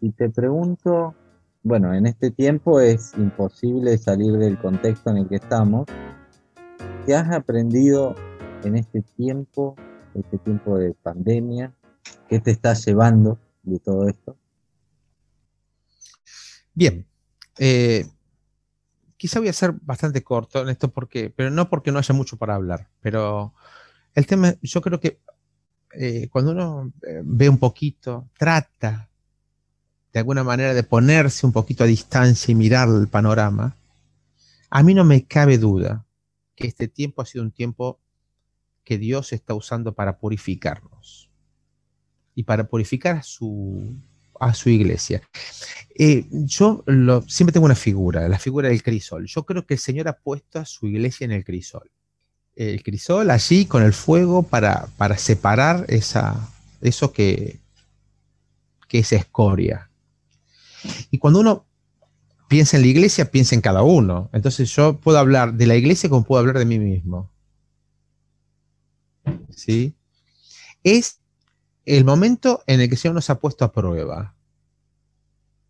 [0.00, 1.14] y te pregunto,
[1.62, 5.86] bueno, en este tiempo es imposible salir del contexto en el que estamos.
[7.04, 8.14] ¿Qué has aprendido
[8.64, 9.76] en este tiempo,
[10.14, 11.74] este tiempo de pandemia?
[12.28, 14.36] ¿Qué te está llevando de todo esto?
[16.74, 17.06] Bien,
[17.58, 18.06] eh,
[19.16, 22.36] quizá voy a ser bastante corto en esto porque, pero no porque no haya mucho
[22.36, 23.52] para hablar, pero
[24.14, 25.20] el tema, yo creo que
[25.92, 29.07] eh, cuando uno eh, ve un poquito, trata
[30.12, 33.76] de alguna manera de ponerse un poquito a distancia y mirar el panorama,
[34.70, 36.04] a mí no me cabe duda
[36.54, 38.00] que este tiempo ha sido un tiempo
[38.84, 41.30] que Dios está usando para purificarnos
[42.34, 43.94] y para purificar a su,
[44.40, 45.22] a su iglesia.
[45.98, 46.84] Eh, yo
[47.26, 49.26] siempre tengo una figura, la figura del crisol.
[49.26, 51.90] Yo creo que el Señor ha puesto a su iglesia en el crisol.
[52.54, 57.58] El crisol allí con el fuego para, para separar esa, eso que,
[58.88, 59.87] que es escoria.
[61.10, 61.66] Y cuando uno
[62.48, 64.30] piensa en la iglesia, piensa en cada uno.
[64.32, 67.30] Entonces yo puedo hablar de la iglesia como puedo hablar de mí mismo.
[69.50, 69.94] ¿Sí?
[70.82, 71.20] Es
[71.84, 74.34] el momento en el que el Señor nos ha puesto a prueba.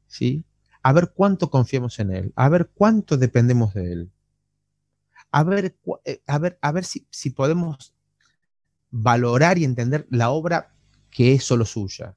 [0.07, 0.45] ¿Sí?
[0.83, 4.11] A ver cuánto confiamos en Él, a ver cuánto dependemos de Él.
[5.31, 7.95] A ver, eh, a ver, a ver si, si podemos
[8.91, 10.75] valorar y entender la obra
[11.11, 12.17] que es solo suya.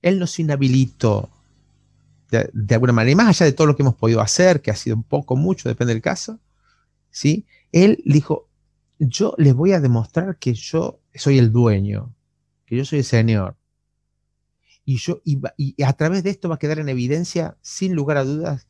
[0.00, 1.30] Él nos inhabilitó
[2.30, 4.76] de, alguna manera, y más allá de todo lo que hemos podido hacer, que ha
[4.76, 6.38] sido un poco, mucho, depende del caso,
[7.10, 7.46] ¿sí?
[7.72, 8.48] Él dijo,
[8.98, 12.14] yo les voy a demostrar que yo soy el dueño,
[12.66, 13.56] que yo soy el Señor.
[14.84, 18.24] Y, yo, y, a través de esto va a quedar en evidencia, sin lugar a
[18.24, 18.66] dudas,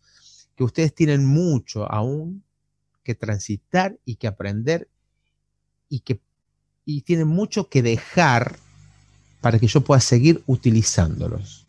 [0.56, 2.44] que ustedes tienen mucho aún
[3.02, 4.88] que transitar y que aprender
[5.88, 6.20] y que
[6.84, 8.56] y tienen mucho que dejar
[9.40, 11.59] para que yo pueda seguir utilizándolos.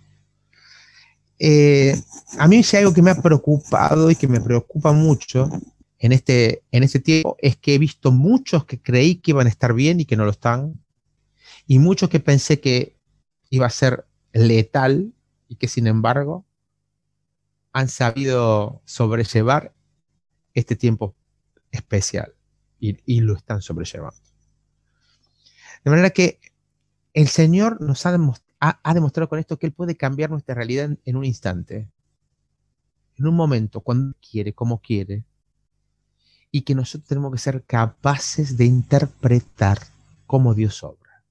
[1.43, 1.99] Eh,
[2.37, 5.49] a mí es algo que me ha preocupado y que me preocupa mucho
[5.97, 9.49] en este, en este tiempo, es que he visto muchos que creí que iban a
[9.49, 10.79] estar bien y que no lo están,
[11.65, 12.95] y muchos que pensé que
[13.49, 15.15] iba a ser letal
[15.47, 16.45] y que sin embargo
[17.73, 19.73] han sabido sobrellevar
[20.53, 21.15] este tiempo
[21.71, 22.35] especial
[22.79, 24.21] y lo están sobrellevando.
[25.83, 26.39] De manera que
[27.13, 30.95] el Señor nos ha demostrado ha, demostrado con esto que Él puede cambiar nuestra realidad
[31.03, 31.89] en, un instante,
[33.17, 35.25] en un momento, cuando quiere, como quiere,
[36.51, 39.79] y que nosotros tenemos que ser capaces de interpretar
[40.27, 41.23] cómo Dios obra.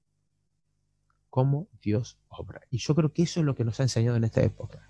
[1.29, 2.61] Cómo Dios obra.
[2.69, 4.89] Y yo creo que eso es lo que nos ha enseñado en esta época.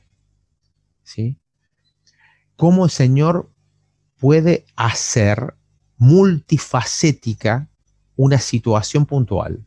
[1.03, 1.37] ¿Sí?
[2.55, 3.51] Cómo el Señor
[4.17, 5.53] puede hacer
[5.97, 7.69] multifacética
[8.15, 9.63] una situación puntual.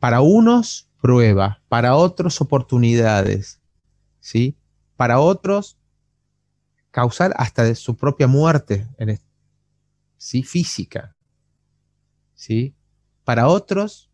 [0.00, 3.60] Para unos, prueba, para otros, oportunidades,
[4.18, 4.56] ¿sí?
[4.96, 5.78] Para otros,
[6.90, 8.88] causar hasta su propia muerte,
[10.16, 10.42] ¿sí?
[10.42, 11.14] Física,
[12.34, 12.74] ¿sí?
[13.24, 14.10] Para otros,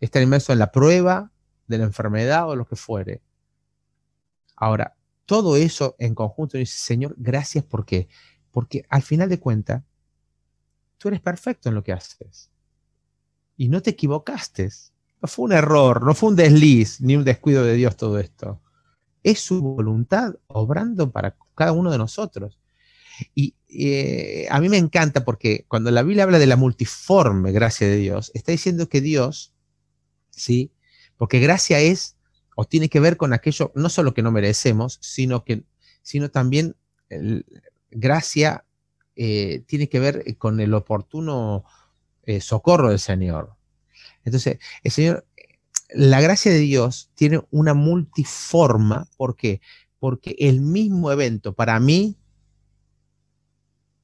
[0.00, 1.30] estar inmerso en la prueba
[1.66, 3.22] de la enfermedad o lo que fuere.
[4.56, 4.96] Ahora,
[5.26, 8.08] todo eso en conjunto dice, Señor, gracias, ¿por qué?
[8.50, 9.82] Porque al final de cuentas,
[10.98, 12.50] tú eres perfecto en lo que haces.
[13.56, 14.70] Y no te equivocaste.
[15.24, 18.60] No fue un error, no fue un desliz, ni un descuido de Dios todo esto.
[19.22, 22.58] Es su voluntad obrando para cada uno de nosotros.
[23.34, 27.86] Y eh, a mí me encanta porque cuando la Biblia habla de la multiforme gracia
[27.86, 29.54] de Dios, está diciendo que Dios,
[30.28, 30.72] ¿sí?
[31.16, 32.18] Porque gracia es
[32.54, 35.64] o tiene que ver con aquello, no solo que no merecemos, sino que,
[36.02, 36.76] sino también
[37.90, 38.66] gracia
[39.16, 41.64] eh, tiene que ver con el oportuno
[42.24, 43.56] eh, socorro del Señor.
[44.24, 45.26] Entonces, el Señor,
[45.90, 49.06] la gracia de Dios tiene una multiforma.
[49.16, 49.60] ¿Por qué?
[49.98, 52.16] Porque el mismo evento para mí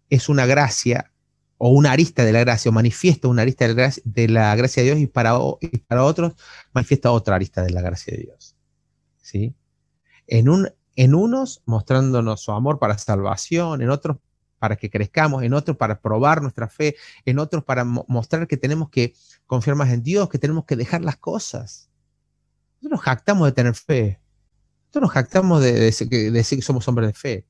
[0.08, 1.12] es una gracia
[1.62, 4.98] o una arista de la gracia, o manifiesta una arista de la gracia de, Dios
[4.98, 5.38] y para,
[5.86, 6.32] para otros
[6.72, 8.56] manifiesta otra arista de la gracia de Dios.
[9.20, 9.54] ¿Sí?
[10.26, 14.16] En, un, en unos mostrándonos su amor para salvación, en otros
[14.60, 18.90] para que crezcamos, en otros para probar nuestra fe, en otros para mostrar que tenemos
[18.90, 19.14] que
[19.46, 21.88] confiar más en Dios, que tenemos que dejar las cosas.
[22.74, 24.20] Nosotros nos jactamos de tener fe.
[24.82, 27.46] Nosotros nos jactamos de, decir que somos hombres de fe.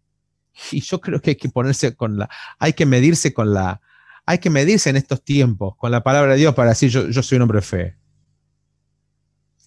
[0.71, 2.31] Y yo creo que hay que ponerse con la,
[2.61, 3.81] hay que medirse con la,
[4.25, 7.37] hay que medirse en estos tiempos con la palabra de Dios para decir yo, soy
[7.37, 7.97] un hombre de fe.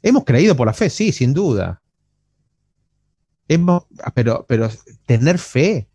[0.02, 1.82] Hemos creído por la fe, sí, sin duda.
[4.16, 4.70] Pero, pero
[5.06, 5.90] tener fe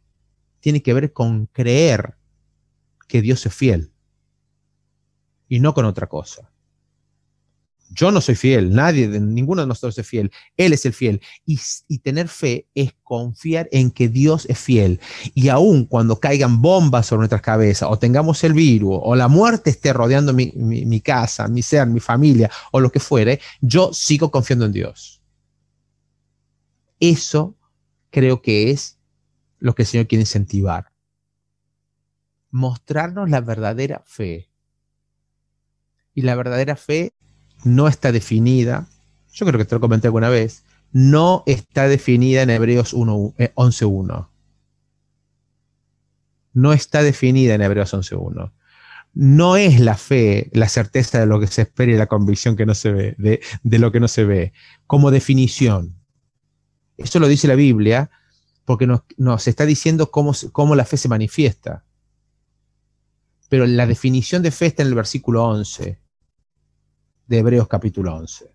[0.61, 2.15] tiene que ver con creer
[3.07, 3.93] que Dios es fiel
[5.49, 6.51] y no con otra cosa.
[7.91, 10.31] Yo no soy fiel, nadie, ninguno de nosotros es fiel.
[10.59, 11.23] Él es el fiel.
[11.47, 11.59] Y,
[12.01, 15.01] tener fe es confiar en que Dios es fiel.
[15.35, 19.71] Y aun cuando caigan bombas sobre nuestras cabezas, o tengamos el virus, o la muerte
[19.71, 24.31] esté rodeando mi, mi casa, mi ser, mi familia, o lo que fuere, yo sigo
[24.31, 25.23] confiando en Dios.
[27.01, 27.57] Eso
[28.11, 28.98] creo que es
[29.59, 30.93] lo que el Señor quiere incentivar.
[32.51, 34.49] Mostrarnos la verdadera fe.
[36.15, 37.13] Y la verdadera fe
[37.65, 38.89] no está definida,
[39.33, 43.35] yo creo que te lo comenté alguna vez, no está definida en Hebreos 11.1.
[43.39, 44.27] Eh,
[46.55, 48.53] no está definida en Hebreos 11.1.
[49.15, 52.67] No es la fe, la certeza de lo que se espera y la convicción que
[52.67, 54.53] no se ve, de, lo que no se ve,
[54.87, 55.95] como definición.
[56.97, 58.11] Eso lo dice la Biblia
[58.69, 61.87] porque nos, está diciendo cómo, cómo la fe se manifiesta.
[63.49, 65.99] Pero la definición de fe está en el versículo 11
[67.29, 68.53] de Hebreos capítulo 11.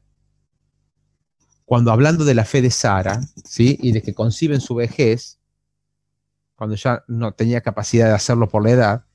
[1.65, 3.79] Cuando hablando de la fe de Sara, ¿sí?
[3.81, 5.39] Y de que concibe en su vejez,
[6.53, 9.05] cuando ya no tenía capacidad de hacerlo por la edad,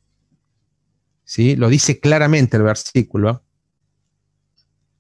[1.23, 1.55] ¿sí?
[1.55, 3.44] Lo dice claramente el versículo.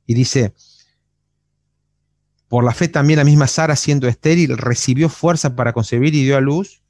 [0.06, 0.54] Y dice,
[2.48, 6.36] por la fe también la misma Sara, siendo estéril, recibió fuerza para concebir y dio
[6.36, 6.82] a luz,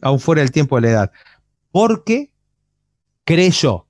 [0.00, 1.12] aún fuera el tiempo de la edad,
[1.70, 2.32] porque
[3.24, 3.86] creyó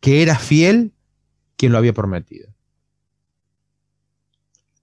[0.00, 0.92] que era fiel
[1.56, 2.52] quien lo había prometido.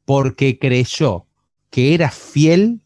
[0.05, 1.27] Porque creyó
[1.69, 2.81] que era fiel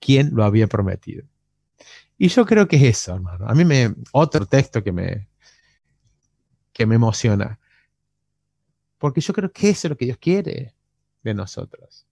[0.00, 1.24] quien lo había prometido.
[2.18, 3.48] Y yo creo que es eso, hermano.
[3.48, 3.94] A mí me.
[4.12, 5.28] Otro texto que me.
[6.72, 7.58] que me emociona.
[8.98, 10.74] Porque yo creo que eso es lo que Dios quiere
[11.22, 12.06] de nosotros.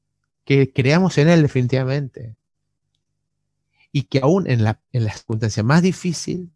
[0.44, 2.36] Que creamos en Él definitivamente.
[3.92, 6.50] Y que aún en la, en la circunstancia más difícil,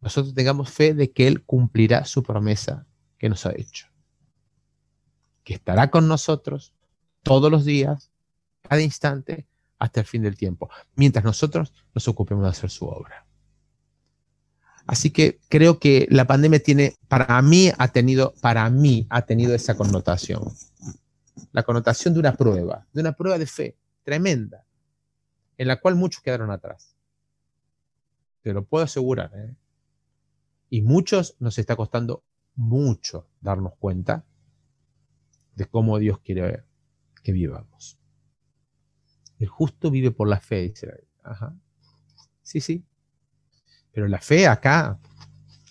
[0.00, 2.86] nosotros tengamos fe de que Él cumplirá su promesa
[3.18, 3.86] que nos ha hecho.
[5.44, 6.74] Que estará con nosotros
[7.22, 8.10] todos los días,
[8.62, 9.46] cada instante,
[9.78, 13.23] hasta el fin del tiempo, mientras nosotros nos ocupemos de hacer su obra.
[14.86, 19.54] Así que creo que la pandemia tiene, para mí ha tenido, para mí ha tenido
[19.54, 20.42] esa connotación.
[21.52, 24.66] La connotación de una prueba, de una prueba de fe tremenda,
[25.56, 26.94] en la cual muchos quedaron atrás.
[28.42, 29.30] Te lo puedo asegurar.
[29.34, 29.56] ¿eh?
[30.68, 32.22] Y muchos nos está costando
[32.54, 34.24] mucho darnos cuenta
[35.54, 36.64] de cómo Dios quiere
[37.22, 37.98] que vivamos.
[39.38, 41.56] El justo vive por la fe, dice Ajá.
[42.42, 42.84] Sí, sí.
[43.94, 44.98] Pero la fe acá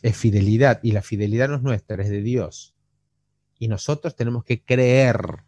[0.02, 2.74] es fidelidad y la fidelidad no es nuestra, es de Dios.
[3.60, 5.44] Y nosotros tenemos que creer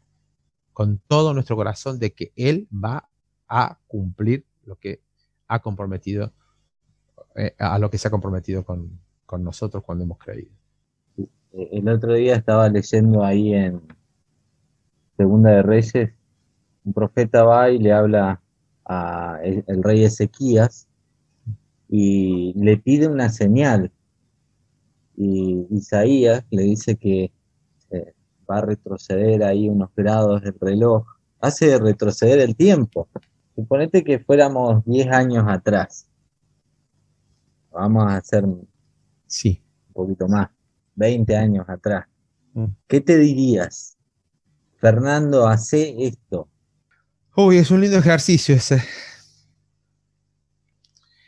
[0.74, 3.10] con todo nuestro corazón de que Él va
[3.48, 5.02] a cumplir lo que
[5.48, 6.34] ha comprometido,
[7.36, 10.52] eh, a lo que se ha comprometido con, con nosotros cuando hemos creído.
[11.52, 13.82] El otro día estaba leyendo ahí en
[15.18, 16.12] Segunda de Reyes,
[16.84, 18.42] un profeta va y le habla
[18.84, 20.88] a el, rey Ezequías
[21.90, 23.92] y le pide una señal.
[25.18, 27.32] Y Isaías le dice que
[27.92, 28.14] eh,
[28.50, 31.06] va a retroceder ahí unos grados del reloj.
[31.40, 33.08] Hace retroceder el tiempo.
[33.56, 36.08] Suponete que fuéramos 10 años atrás.
[37.72, 38.46] Vamos a hacer
[39.28, 39.62] Sí.
[39.88, 40.50] Un poquito más,
[40.96, 42.06] 20 años atrás.
[42.54, 42.66] Mm.
[42.88, 43.98] ¿Qué te dirías?
[44.78, 46.48] Fernando, hace esto.
[47.36, 48.82] Uy, es un lindo ejercicio ese.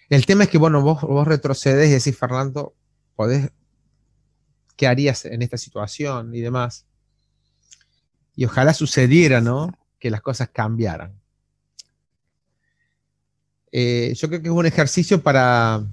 [0.10, 2.74] El tema es que, bueno, vos, vos retrocedes y decís, Fernando,
[3.16, 3.52] podés,
[4.76, 6.86] ¿qué harías en esta situación y demás?
[8.36, 9.78] Y ojalá sucediera, ¿no?
[10.00, 11.20] Que las cosas cambiaran.
[13.72, 15.86] Eh, yo creo que es un ejercicio para,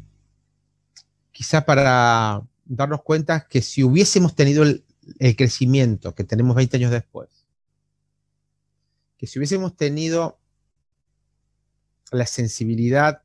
[1.33, 4.85] quizá para darnos cuenta que si hubiésemos tenido el,
[5.37, 7.29] crecimiento que tenemos 20 años después,
[9.19, 10.39] que si hubiésemos tenido
[12.13, 13.24] la sensibilidad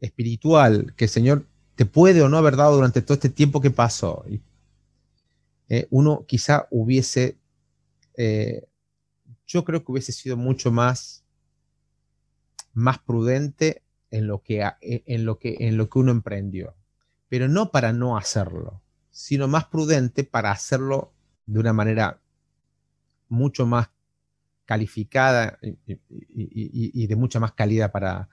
[0.00, 3.70] espiritual que el Señor te puede o no haber dado durante todo este tiempo que
[3.70, 4.24] pasó,
[5.68, 7.38] eh, uno quizá hubiese,
[8.16, 8.66] eh,
[9.46, 11.24] yo creo que hubiese sido mucho más,
[12.72, 16.74] más prudente en lo que, en lo que, en lo que uno emprendió
[17.28, 21.12] pero no para no hacerlo, sino más prudente para hacerlo
[21.46, 22.20] de una manera
[23.28, 23.90] mucho más
[24.64, 28.28] calificada y, de mucha más calidad para,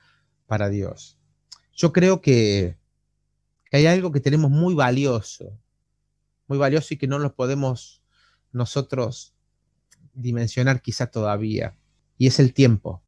[0.47, 1.17] para Dios.
[1.75, 2.77] Yo creo que,
[3.71, 5.51] hay algo que tenemos muy valioso,
[6.47, 8.01] muy valioso y que no lo podemos
[8.53, 9.33] nosotros
[10.13, 11.75] dimensionar quizá todavía,
[12.17, 13.01] y es el tiempo.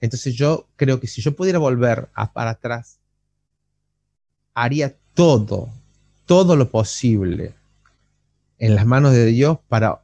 [0.00, 2.98] Entonces yo creo que si yo pudiera volver para atrás
[4.54, 5.68] haría todo,
[6.24, 7.54] todo lo posible
[8.58, 10.02] en las manos de Dios para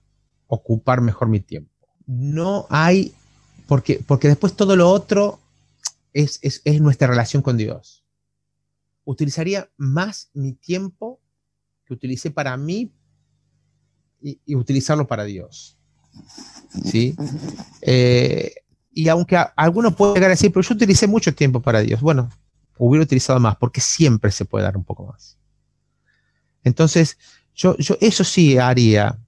[0.49, 1.71] ocupar mejor mi tiempo.
[2.07, 3.15] No hay,
[3.67, 5.40] porque, porque después todo lo otro
[6.13, 8.05] es, es, es nuestra relación con Dios.
[9.05, 11.21] Utilizaría más mi tiempo
[11.85, 12.93] que utilicé para mí
[14.21, 15.79] y, utilizarlo para Dios.
[16.85, 17.17] ¿Sí?
[17.83, 18.55] Eh,
[18.93, 22.29] y aunque alguno puede llegar a decir, pero yo utilicé mucho tiempo para Dios, bueno,
[22.79, 25.39] hubiera utilizado más, porque siempre se puede dar un poco más.
[26.65, 27.19] Entonces,
[27.55, 29.19] yo, yo eso sí haría,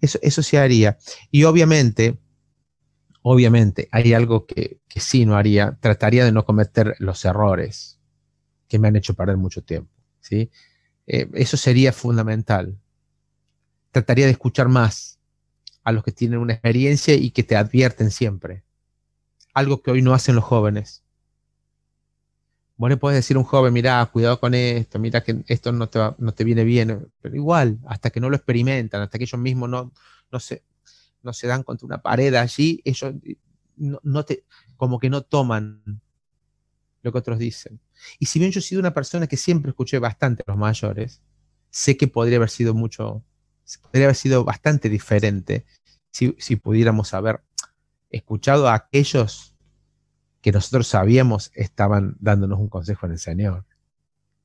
[0.00, 0.98] eso, eso sí haría.
[1.30, 2.18] Y obviamente,
[3.28, 7.98] obviamente, hay algo que, sí no haría, trataría de no cometer los errores
[8.68, 9.90] que me han hecho perder mucho tiempo.
[10.20, 10.48] ¿sí?
[11.08, 12.78] Eh, eso sería fundamental.
[13.90, 15.18] Trataría de escuchar más
[15.82, 18.62] a los que tienen una experiencia y que te advierten siempre.
[19.54, 21.02] Algo que hoy no hacen los jóvenes.
[22.76, 25.88] Vos le puedes decir a un joven, mira, cuidado con esto, mira que esto no
[25.88, 29.40] te, no te viene bien, pero igual, hasta que no lo experimentan, hasta que ellos
[29.40, 29.92] mismos no,
[30.30, 30.62] no, se,
[31.26, 33.12] no se dan contra una pared allí, ellos
[33.76, 34.44] no, te,
[34.76, 36.00] como que no toman
[37.02, 37.80] lo que otros dicen.
[38.18, 41.20] Y si bien yo he sido una persona que siempre escuché bastante a los mayores,
[41.68, 43.22] sé que podría haber sido mucho,
[43.82, 45.66] podría haber sido bastante diferente
[46.10, 47.42] si, si pudiéramos haber
[48.10, 49.54] escuchado a aquellos
[50.40, 53.66] que nosotros sabíamos estaban dándonos un consejo en el Señor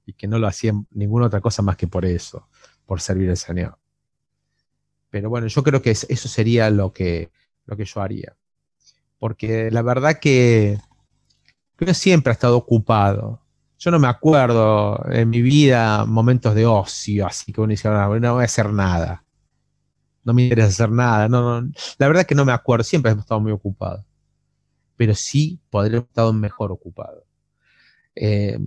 [0.06, 2.50] y que no lo hacían ninguna otra cosa más que por eso,
[2.86, 3.81] por servir al Señor.
[5.12, 7.30] Pero bueno, yo creo que eso sería lo que,
[7.68, 8.36] lo que yo haría.
[9.20, 10.80] Porque la verdad que
[11.80, 13.42] yo siempre he estado ocupado.
[13.78, 18.20] Yo no me acuerdo en mi vida momentos de ocio, así que uno dice, no,
[18.20, 19.24] no voy a hacer nada.
[20.24, 21.30] No me interesa hacer nada.
[21.30, 24.06] No, no, la verdad que no me acuerdo, siempre he estado muy ocupado
[25.02, 27.26] pero sí podría haber estado mejor ocupado
[28.14, 28.60] eh,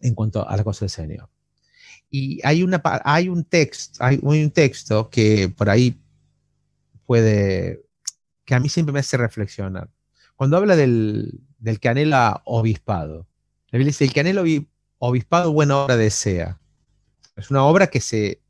[0.00, 1.28] en cuanto a la cosa del Señor.
[2.10, 6.00] Y hay, una, hay, un texto, hay un texto que por ahí
[7.06, 7.84] puede,
[8.44, 9.88] que a mí siempre me hace reflexionar.
[10.34, 13.26] Cuando habla del, del que anhela obispado,
[13.70, 14.42] la Biblia dice, el que anhela
[14.98, 16.58] obispado buena obra desea.
[17.36, 18.40] Es una obra que se,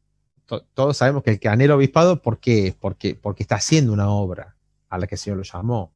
[0.75, 2.75] todos sabemos que el que anhela obispado, ¿por qué?
[2.79, 4.57] Porque, porque está haciendo una obra
[4.89, 5.93] a la que el Señor lo llamó.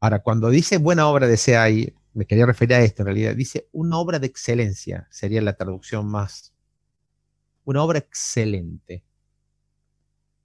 [0.00, 3.68] Ahora, cuando dice buena obra desea ahí, me quería referir a esto en realidad, dice
[3.72, 6.52] una obra de excelencia, sería la traducción más.
[7.64, 9.04] Una obra excelente.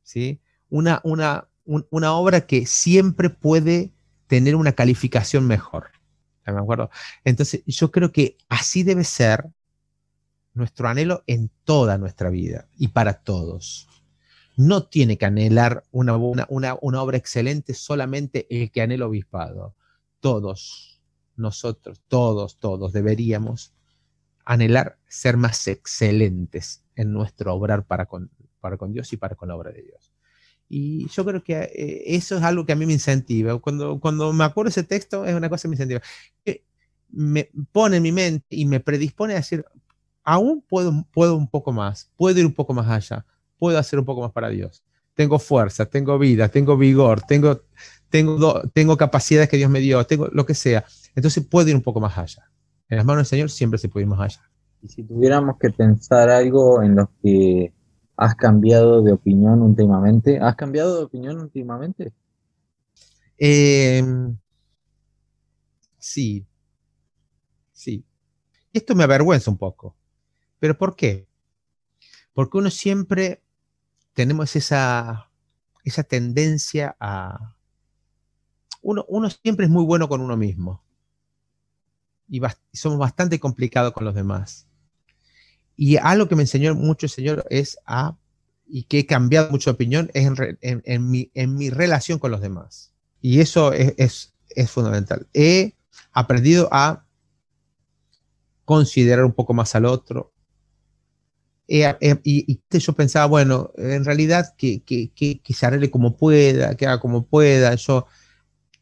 [0.04, 0.40] ¿Sí?
[0.70, 3.92] Una, una, una obra que siempre puede
[4.28, 5.92] tener una calificación mejor.
[6.46, 6.90] ¿Me acuerdo?
[7.26, 9.46] Entonces, yo creo que así debe ser
[10.54, 13.88] nuestro anhelo en toda nuestra vida y para todos
[14.58, 16.48] no tiene que anhelar una, una,
[16.82, 19.76] una, obra excelente solamente el que anhela obispado.
[20.20, 20.97] Todos,
[21.38, 23.74] nosotros, todos, todos deberíamos
[24.46, 29.50] anhelar ser más excelentes en nuestro obrar para con, para con Dios y para con
[29.50, 30.14] la obra de Dios.
[30.70, 33.58] Y yo creo que eh, eso es algo que a mí me incentiva.
[33.60, 36.02] Cuando, cuando me acuerdo ese texto, es una cosa que me incentiva.
[36.44, 36.66] Que
[37.10, 39.66] me pone en mi mente y me predispone a decir,
[40.24, 43.26] aún puedo, puedo un poco más, puedo ir un poco más allá,
[43.58, 44.84] puedo hacer un poco más para Dios.
[45.14, 47.62] Tengo fuerza, tengo vida, tengo vigor, tengo,
[48.10, 50.86] tengo, tengo capacidades que Dios me dio, tengo lo que sea.
[51.16, 52.50] Entonces puedo ir un poco más allá.
[52.90, 54.50] En las manos del Señor siempre se puede ir más allá.
[54.82, 57.74] Y si tuviéramos que pensar algo en lo que
[58.16, 62.14] has cambiado de opinión últimamente, ¿has cambiado de opinión últimamente?
[63.38, 64.36] Em,
[66.00, 66.46] sí,
[67.72, 68.04] sí.
[68.74, 69.96] Esto me avergüenza un poco.
[70.60, 71.28] ¿Pero por qué?
[72.34, 73.42] Porque uno siempre
[74.14, 75.30] tenemos esa,
[75.84, 77.57] esa tendencia a...
[78.88, 80.82] Uno, uno siempre es muy bueno con uno mismo
[82.30, 82.40] y,
[82.72, 84.66] somos bastante complicados con los demás.
[85.76, 88.16] Y algo que me enseñó mucho el Señor es a,
[88.66, 92.40] y que he cambiado mucho de opinión, es en, mi, en mi, relación con los
[92.40, 92.94] demás.
[93.22, 95.28] Y eso es, es, es, fundamental.
[95.34, 95.74] He
[96.14, 97.04] aprendido a
[98.64, 100.32] considerar un poco más al otro,
[101.68, 106.76] eh, eh, y, yo pensaba, bueno, en realidad que, que, que, se arregle como pueda,
[106.76, 107.76] que haga como pueda.
[107.76, 108.08] Yo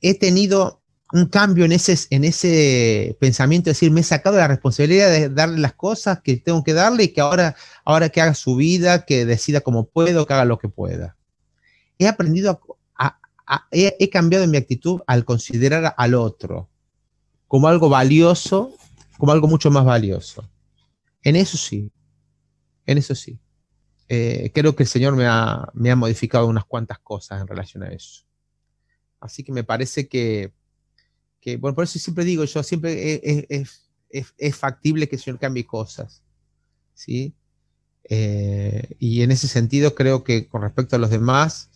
[0.10, 4.48] he tenido un cambio en ese, en ese pensamiento, es decir, me he sacado la
[4.48, 8.36] responsabilidad de darle las cosas que tengo que darle y que ahora, ahora que haga
[8.36, 11.18] su vida, que decida como puedo, que haga lo que pueda.
[11.98, 12.62] He aprendido
[12.98, 13.18] a,
[13.72, 16.70] he, he cambiado mi actitud al considerar al otro
[17.48, 18.74] como algo valioso,
[19.18, 20.48] como algo mucho más valioso.
[21.24, 21.92] En eso sí,
[22.86, 23.40] en eso sí.
[24.08, 27.84] Eh, creo que el Señor me ha, me ha, modificado unas cuantas cosas en relación
[27.84, 28.25] a eso.
[29.26, 30.54] Así que me parece que,
[31.60, 36.22] bueno, por eso siempre digo, yo siempre es, factible que el Señor cambie cosas.
[36.94, 37.36] ¿sí?
[38.04, 41.72] Eh, y en ese sentido creo que con respecto a los demás,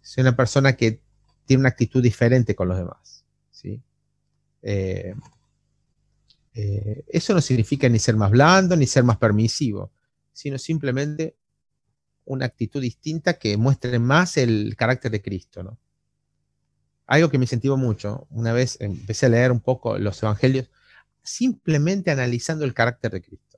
[0.00, 1.00] soy una persona que
[1.44, 3.24] tiene una actitud diferente con los demás.
[3.50, 3.82] ¿sí?
[4.62, 5.14] Eh,
[6.54, 9.90] eh, eso no significa ni ser más blando, ni ser más permisivo,
[10.32, 11.36] sino simplemente
[12.24, 15.64] una actitud distinta que muestre más el carácter de Cristo.
[15.64, 15.78] ¿no?
[17.06, 20.68] Algo que me incentivó mucho, una vez empecé a leer un poco los evangelios,
[21.22, 23.52] simplemente analizando el carácter de Cristo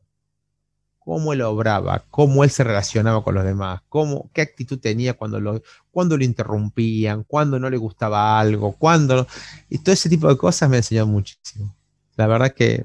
[1.05, 5.39] cómo él obraba, cómo él se relacionaba con los demás, cómo, qué actitud tenía cuando
[5.39, 9.27] lo, cuando lo interrumpían, cuando no le gustaba algo, cuando...
[9.69, 11.77] Y todo ese tipo de cosas me enseñó muchísimo.
[12.17, 12.83] La verdad que...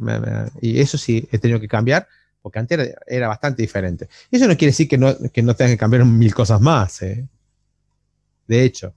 [0.61, 2.07] y eso sí he tenido que cambiar,
[2.41, 4.09] porque antes era, bastante diferente.
[4.29, 7.01] Eso no quiere decir que no, que no tengan que cambiar mil cosas más.
[7.01, 7.25] ¿eh?
[8.47, 8.93] De hecho,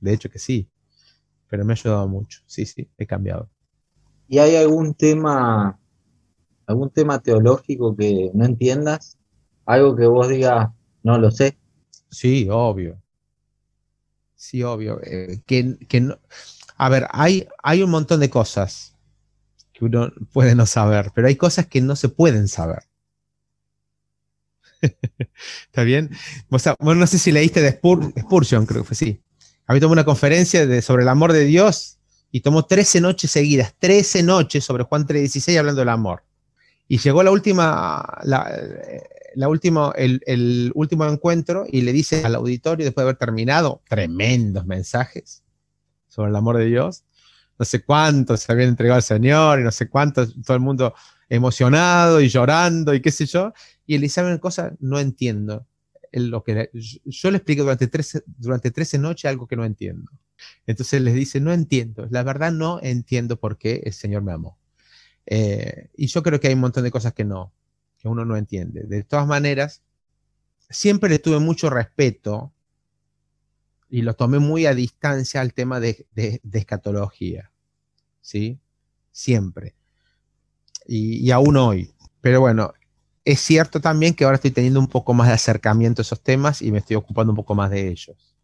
[0.00, 0.68] de hecho que sí.
[1.52, 2.40] Pero me ha ayudado mucho.
[2.46, 3.50] Sí, sí, he cambiado.
[4.26, 5.78] ¿Y hay algún tema
[6.66, 9.18] algún tema teológico que no entiendas,
[9.66, 10.70] algo que vos digas,
[11.02, 11.58] no lo sé.
[12.10, 12.98] Sí, obvio.
[14.34, 14.98] Sí, obvio.
[15.02, 16.18] Eh, que, no...
[16.76, 18.96] A ver, hay, hay un montón de cosas
[19.74, 22.84] que uno puede no saber, pero hay cosas que no se pueden saber.
[25.66, 26.10] ¿Está bien?
[26.48, 29.20] bueno, no sé si leíste de Spurgeon, creo que fue sí.
[29.66, 31.98] Había tomado una conferencia sobre el amor de Dios
[32.30, 36.24] y tomó 13 noches seguidas, 13 noches sobre Juan 3.16 hablando del amor.
[36.88, 43.02] Y llegó la última, la, última, el, último encuentro y le dice al auditorio, después
[43.04, 45.42] de haber terminado, tremendos mensajes
[46.08, 47.04] sobre el amor de Dios,
[47.58, 50.94] no sé cuántos se habían entregado al Señor y no sé cuántos, todo el mundo
[51.28, 53.52] emocionado y llorando y qué sé yo,
[53.86, 54.72] y él dice, ¿saben cosa?
[54.80, 55.66] No entiendo.
[56.12, 56.70] Lo que,
[57.04, 60.10] yo le explico durante 13, durante 13 noches algo que no entiendo.
[60.66, 64.58] Entonces les dice, no entiendo, la verdad no entiendo por qué el Señor me amó.
[65.26, 67.52] Eh, y yo creo que hay un montón de cosas que no,
[67.98, 68.82] que uno no entiende.
[68.82, 69.82] De todas maneras,
[70.68, 72.52] siempre le tuve mucho respeto
[73.88, 76.06] y lo tomé muy a distancia al tema de,
[76.52, 77.50] escatología.
[78.20, 78.58] ¿Sí?
[79.10, 79.74] Siempre.
[80.86, 81.92] Y, aún hoy.
[82.20, 82.72] Pero bueno,
[83.24, 86.62] es cierto también que ahora estoy teniendo un poco más de acercamiento a esos temas
[86.62, 88.34] y me estoy ocupando un poco más de ellos.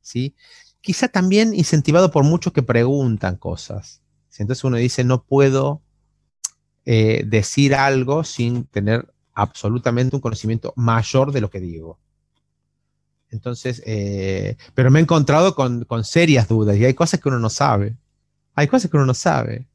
[0.00, 0.34] ¿Sí?
[0.80, 4.02] Quizá también incentivado por muchos que preguntan cosas.
[4.38, 5.82] Entonces uno dice, no puedo
[6.84, 11.98] eh, decir algo sin tener absolutamente un conocimiento mayor de lo que digo.
[13.30, 17.50] Entonces, eh, pero me he encontrado con, serias dudas y hay cosas que uno no
[17.50, 17.96] sabe.
[18.54, 19.66] Hay cosas que uno no sabe.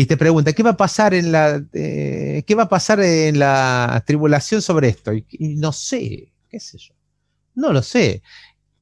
[0.00, 3.38] Y te pregunta, ¿qué va a pasar en la, eh, ¿qué va a pasar en
[3.38, 5.12] la tribulación sobre esto?
[5.12, 6.94] Y, no sé, qué sé yo.
[7.54, 8.22] No lo sé.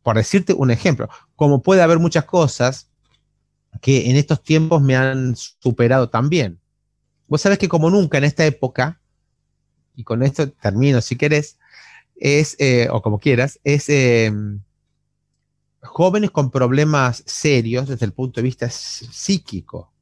[0.05, 2.93] Por decirte un ejemplo, como puede haber muchas cosas
[3.83, 6.61] que en estos tiempos me han superado también.
[7.27, 9.01] Vos sabés que como nunca en esta época,
[9.97, 11.59] y con esto termino si querés,
[12.15, 14.63] es, eh, o como quieras, es em,
[15.83, 19.93] jóvenes con problemas serios desde el punto de vista psíquico,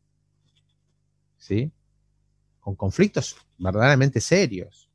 [1.47, 1.71] ¿sí?
[2.59, 4.91] Con conflictos verdaderamente serios.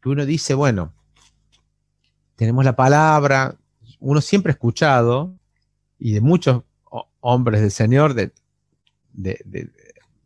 [0.00, 0.94] Que uno dice, bueno,
[2.36, 3.56] tenemos la palabra,
[3.98, 5.34] uno siempre ha escuchado,
[5.98, 6.62] y de muchos
[7.20, 8.32] hombres del Señor, de,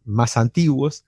[0.04, 1.06] más antiguos.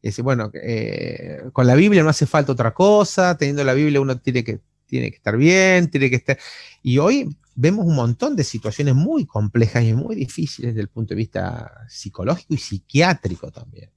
[0.00, 4.18] Es bueno, eh, con la Biblia no hace falta otra cosa, teniendo la Biblia uno
[4.18, 6.38] tiene que, tiene que estar bien, tiene que estar...
[6.82, 11.14] Y hoy vemos un montón de situaciones muy complejas y muy difíciles desde el punto
[11.14, 13.90] de vista psicológico y psiquiátrico también.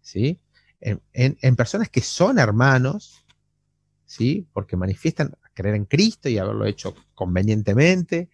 [0.00, 0.40] ¿sí?
[0.80, 3.24] En, personas que son hermanos,
[4.06, 4.48] ¿sí?
[4.52, 8.30] porque manifiestan creer en Cristo y haberlo hecho convenientemente,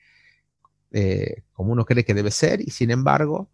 [0.92, 3.50] eh, como uno cree que debe ser, y sin embargo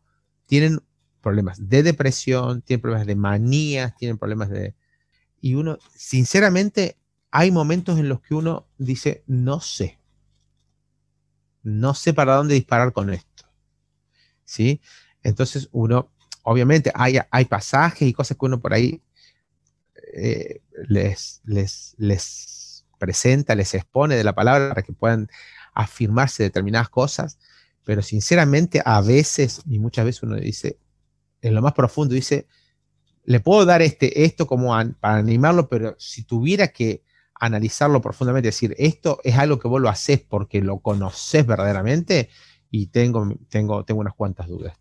[0.47, 0.81] tienen
[1.23, 4.75] problemas de depresión, tienen problemas de manías, tienen problemas de...
[5.41, 6.99] Y uno, sinceramente,
[7.31, 9.99] hay momentos en los que uno dice, no sé,
[11.67, 13.45] no sé para dónde disparar con esto.
[14.45, 14.81] ¿Sí?
[15.23, 16.13] Entonces uno,
[16.45, 19.03] obviamente, hay, hay pasajes y cosas que uno por ahí
[20.15, 25.29] eh, les, les, les presenta, les expone de la palabra para que puedan
[25.75, 27.39] afirmarse determinadas cosas,
[27.85, 30.79] pero sinceramente a veces y muchas veces uno dice,
[31.43, 32.47] en lo más profundo, dice,
[33.25, 34.69] le puedo dar este, esto como
[35.01, 37.03] para animarlo, pero si tuviera que
[37.41, 42.29] analizarlo profundamente, decir, esto es algo que vos lo haces porque lo conoces verdaderamente,
[42.71, 44.77] y tengo, tengo, tengo unas cuantas dudas.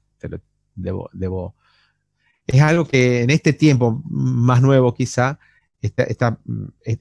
[0.75, 1.55] debo, debo.
[2.47, 5.39] Es algo que en este tiempo más nuevo quizá
[5.81, 6.39] está, está,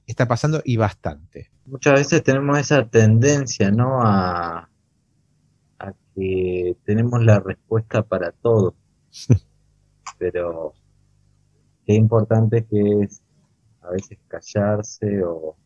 [0.06, 1.50] está pasando y bastante.
[1.66, 4.02] Muchas veces tenemos esa tendencia, ¿no?
[4.02, 4.68] A,
[5.78, 8.74] a que tenemos la respuesta para todo.
[10.18, 10.74] pero
[11.86, 13.22] qué importante que es
[13.86, 15.56] a veces callarse o...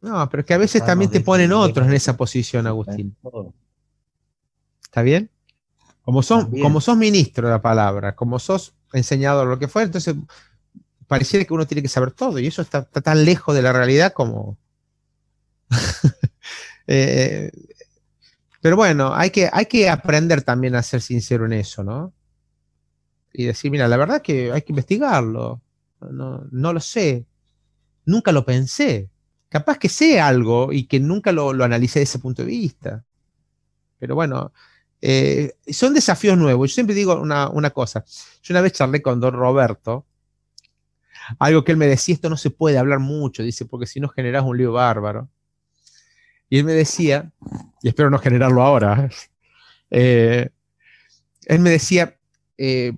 [0.00, 3.16] No, pero es que a veces también te ponen otros en esa posición, Agustín.
[4.82, 5.30] ¿Está bien?
[6.02, 10.16] Como, son, como sos ministro de la palabra, como sos enseñador, lo que fuera, entonces
[11.06, 14.12] pareciera que uno tiene que saber todo y eso está, tan lejos de la realidad
[14.12, 14.58] como...
[16.92, 17.52] Eh,
[18.60, 22.12] pero bueno, hay que, hay que aprender también a ser sincero en eso, ¿no?
[23.32, 25.62] Y decir, mira, la verdad que hay que investigarlo.
[26.00, 27.26] No, no lo sé.
[28.04, 29.10] Nunca lo pensé.
[29.48, 33.04] Capaz que sé algo y que nunca lo, lo analicé desde ese punto de vista.
[33.98, 34.52] Pero bueno,
[35.02, 36.70] eh, son desafíos nuevos.
[36.70, 38.04] Yo siempre digo una, una, cosa.
[38.42, 40.06] Yo una vez charlé con don Roberto,
[41.38, 44.08] algo que él me decía, esto no se puede hablar mucho, dice, porque si no
[44.08, 45.28] generas un lío bárbaro.
[46.48, 47.30] Y él me decía,
[47.82, 49.08] y espero no generarlo ahora,
[49.90, 50.50] eh,
[51.46, 52.16] él me decía,
[52.58, 52.92] eh,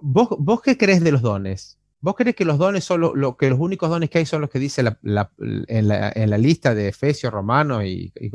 [0.00, 1.78] ¿vos, ¿vos qué crees de los dones?
[2.04, 4.50] ¿Vos crees que los dones son lo, que los únicos dones que hay son los
[4.50, 8.30] que dice en, la, lista de Efesios, Romanos y, y,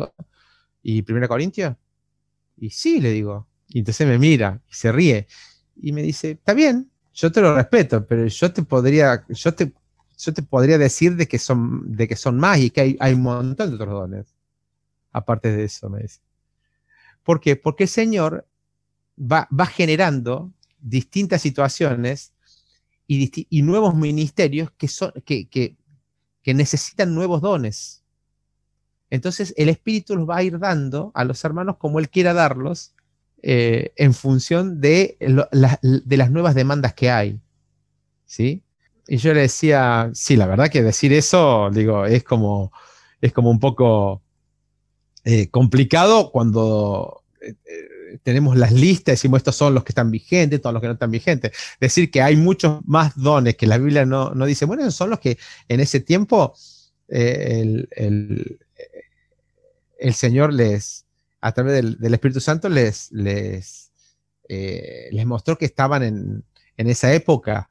[0.82, 1.76] y Primera Corintios?
[2.58, 3.46] Y sí, le digo.
[3.68, 5.28] Y entonces me mira y se ríe.
[5.80, 9.72] Y me dice, está bien, yo te lo respeto, pero yo te podría, yo te,
[10.18, 13.14] yo te podría decir de que son, de que son más y que hay, hay
[13.14, 14.36] un montón de otros dones.
[15.12, 16.22] Aparte de eso, me dice.
[17.22, 17.56] ¿Por qué?
[17.56, 18.48] Porque el Señor
[19.16, 22.34] va, va generando distintas situaciones
[23.10, 25.76] y, nuevos ministerios que, que,
[26.44, 28.04] que necesitan nuevos dones.
[29.10, 32.94] Entonces el Espíritu los va a ir dando a los hermanos como Él quiera darlos
[33.42, 37.40] eh, en función de, de, las nuevas demandas que hay.
[38.26, 38.62] ¿Sí?
[39.08, 42.72] Y yo le decía, sí, la verdad que decir eso, digo, es como,
[43.22, 44.22] es como un poco
[45.24, 47.56] eh, complicado cuando eh,
[48.24, 51.12] tenemos las listas, decimos estos son los que están vigentes, todos los que no están
[51.12, 51.52] vigentes.
[51.80, 55.10] Decir que hay muchos más dones que la Biblia no, no dice, bueno, esos son
[55.10, 56.54] los que en ese tiempo
[57.08, 57.88] el,
[60.00, 61.06] el Señor les,
[61.42, 63.92] a través del, Espíritu Santo, les, les,
[64.48, 66.44] eh, les mostró que estaban en,
[66.78, 67.70] esa época.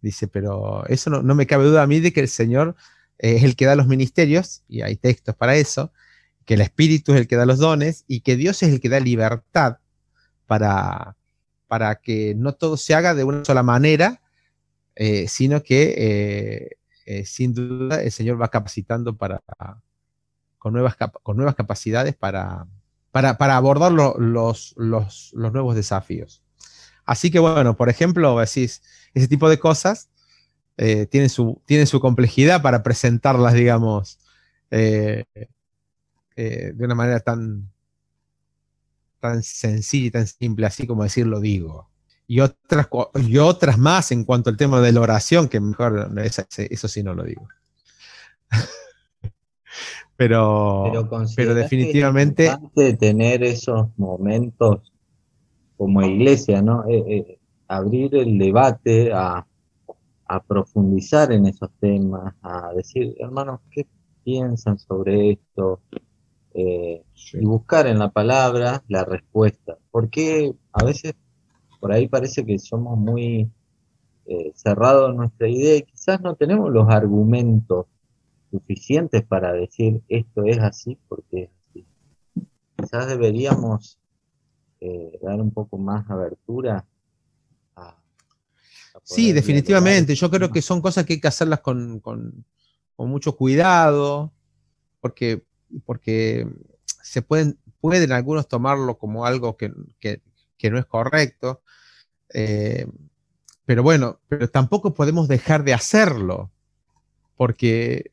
[0.00, 2.76] Dice, pero eso no, me cabe duda a mí de que el Señor
[3.18, 5.92] es el que da los ministerios, y hay textos para eso,
[6.48, 8.88] que el Espíritu es el que da los dones y que Dios es el que
[8.88, 9.80] da libertad
[10.46, 11.14] para,
[11.66, 14.22] para que no todo se haga de una sola manera,
[14.96, 16.70] eh, sino que
[17.04, 19.42] eh, sin duda el Señor va capacitando para,
[20.56, 22.66] con nuevas, con nuevas capacidades para,
[23.12, 26.42] para, abordar los, los, nuevos desafíos.
[27.04, 28.80] Así que bueno, por ejemplo, decís,
[29.12, 30.08] ese tipo de cosas
[30.78, 34.18] eh, tienen, su, su complejidad para presentarlas, digamos,
[34.70, 35.24] eh,
[36.40, 37.68] eh, de una manera tan,
[39.18, 41.88] tan sencilla y tan simple, así como decirlo digo.
[42.28, 42.86] Y otras,
[43.26, 47.12] y otras más en cuanto al tema de la oración, que mejor eso sí no
[47.12, 47.48] lo digo.
[50.16, 50.92] pero,
[51.34, 52.46] pero, definitivamente...
[52.46, 54.92] es importante tener esos momentos
[55.76, 56.84] como iglesia, ¿no?
[56.86, 59.44] Eh, eh, abrir el debate a,
[60.46, 63.86] profundizar en esos temas, a decir, hermanos, ¿qué
[64.22, 65.80] piensan sobre esto?
[66.60, 69.78] Eh, y buscar en la palabra la respuesta.
[69.90, 71.14] Porque a veces
[71.80, 73.50] por ahí parece que somos muy
[74.54, 77.86] cerrados en nuestra idea y quizás no tenemos los argumentos
[78.50, 81.86] suficientes para decir esto es así porque es así.
[82.76, 83.98] Quizás deberíamos
[84.80, 86.86] eh, dar un poco más abertura
[87.74, 87.96] a...
[89.02, 90.14] sí, definitivamente.
[90.14, 92.00] Yo creo que son cosas que hay que hacerlas con,
[92.96, 94.32] mucho cuidado,
[95.00, 95.44] porque,
[95.84, 96.46] porque
[96.84, 101.62] se pueden, pueden algunos tomarlo como algo que, no es correcto.
[102.34, 102.86] Eh,
[103.64, 106.50] pero bueno, pero tampoco podemos dejar de hacerlo,
[107.36, 108.12] porque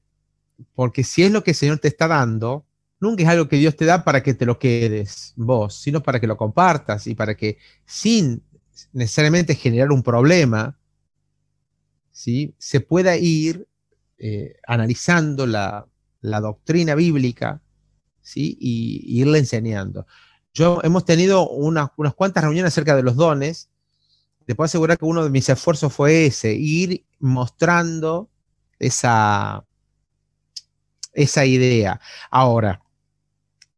[0.73, 2.65] porque si es lo que el Señor te está dando,
[2.99, 6.19] nunca es algo que Dios te da para que te lo quedes vos, sino para
[6.19, 8.43] que lo compartas y para que sin
[8.93, 10.77] necesariamente generar un problema,
[12.11, 12.53] ¿sí?
[12.57, 13.67] se pueda ir
[14.17, 15.87] eh, analizando la,
[16.41, 17.61] doctrina bíblica
[18.21, 18.57] ¿sí?
[18.59, 20.05] y, irle enseñando.
[20.53, 23.69] Yo hemos tenido unas cuantas reuniones acerca de los dones.
[24.45, 28.29] Te puedo asegurar que uno de mis esfuerzos fue ese, ir mostrando
[28.79, 29.65] esa,
[31.13, 31.99] esa idea.
[32.29, 32.81] Ahora,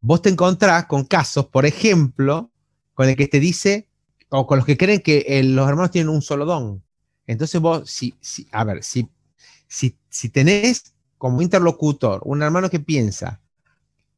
[0.01, 2.51] vos te encontrás con casos, por ejemplo,
[2.93, 3.87] con el que te dice,
[4.29, 6.83] o con los que creen que eh, los hermanos tienen un solo don.
[7.25, 9.09] Entonces vos, si, si a ver, si,
[9.67, 13.39] si, si tenés como interlocutor un hermano que piensa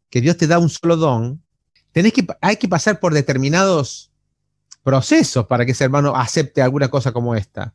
[0.09, 1.41] que Dios te da un solo don,
[1.93, 4.11] que, hay que pasar por determinados
[4.83, 7.73] procesos para que ese hermano acepte alguna cosa como esta.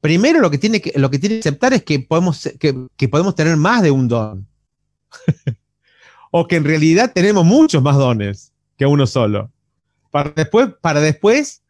[0.00, 3.34] primero lo que tiene que, lo que, tiene que aceptar es que podemos, que, podemos
[3.34, 4.46] tener más de un don.
[6.30, 9.50] o que en realidad tenemos muchos más dones que uno solo.
[10.10, 11.62] Para después, para después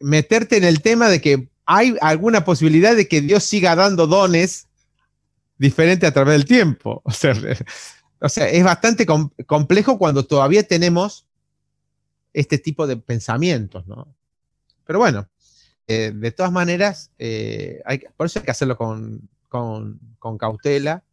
[0.00, 4.68] meterte en el tema de que hay alguna posibilidad de que Dios siga dando dones
[5.58, 7.02] diferentes a través del tiempo.
[8.18, 9.04] O sea, es bastante
[9.46, 11.26] complejo cuando todavía tenemos
[12.32, 14.14] este tipo de pensamientos, ¿no?
[14.86, 15.28] Pero bueno,
[15.86, 19.28] eh, de todas maneras, eh, hay, por eso hay que hacerlo con,
[20.38, 21.04] cautela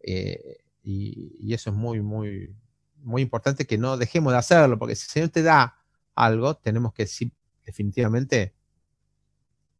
[0.00, 2.54] eh, y, eso es muy, muy,
[3.02, 5.78] muy importante que no dejemos de hacerlo, porque si el Señor te da
[6.14, 7.32] algo, tenemos que sí,
[7.64, 8.54] definitivamente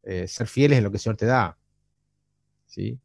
[0.03, 1.57] ser fieles en lo que el Señor te da.
[2.65, 2.99] ¿sí?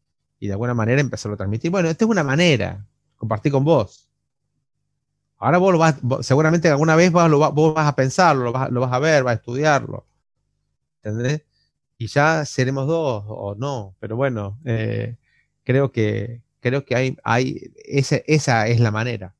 [0.44, 1.70] Y de alguna manera empezarlo a transmitir.
[1.70, 2.85] Bueno, esta es una manera,
[3.16, 4.11] compartir con vos.
[5.38, 8.80] Ahora vos, lo vas, seguramente alguna vez vos, vos vas a pensarlo, lo vas, lo
[8.80, 10.04] vas a ver, vas a estudiarlo
[11.02, 11.46] ¿entendés?
[11.96, 15.16] Y ya seremos dos o no, pero bueno, eh,
[15.62, 19.35] creo que, creo que hay, hay esa, es la manera.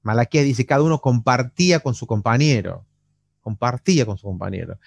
[0.00, 2.86] Malaquías dice, cada uno compartía con su compañero,
[3.42, 4.78] compartía con su compañero.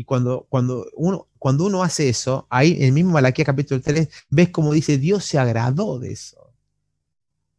[0.00, 4.08] Y cuando, cuando, uno, cuando uno hace eso, ahí en el mismo Malaquías capítulo 3,
[4.30, 6.54] ves como dice, Dios se agradó de eso.